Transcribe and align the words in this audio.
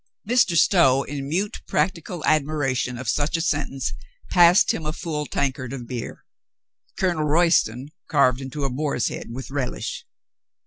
Mr. 0.27 0.57
Stow, 0.57 1.03
in 1.03 1.29
mute 1.29 1.61
practical 1.67 2.25
admiration 2.25 2.97
of 2.97 3.07
such 3.07 3.37
a 3.37 3.39
sentence, 3.41 3.93
passed 4.31 4.73
him 4.73 4.83
a 4.83 4.93
full 4.93 5.27
tankard 5.27 5.73
of 5.73 5.85
beer. 5.85 6.25
Colonel 6.97 7.25
Royston 7.25 7.89
carved 8.09 8.41
into 8.41 8.63
a 8.63 8.69
boar's 8.71 9.09
head 9.09 9.27
with 9.29 9.51
relish. 9.51 10.07